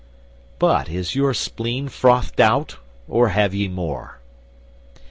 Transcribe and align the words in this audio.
But 0.57 0.89
is 0.89 1.13
your 1.13 1.31
spleen 1.35 1.87
frothed 1.87 2.41
out, 2.41 2.77
or 3.07 3.27
have 3.27 3.53
ye 3.53 3.67
more?" 3.67 4.17